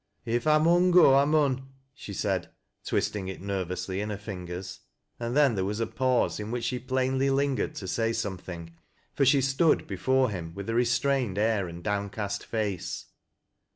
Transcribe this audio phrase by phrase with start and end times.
[0.35, 2.49] "If I mun go, I mun," she said,
[2.83, 4.79] twisting it nervously in her fingers,
[5.19, 8.73] and then there was a pause, in which she plainly lingered to say something,
[9.19, 13.05] ior she stood before him with a restrained air and downcast face.